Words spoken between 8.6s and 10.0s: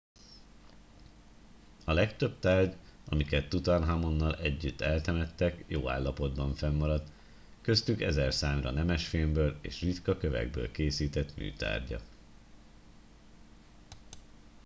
nemesfémből és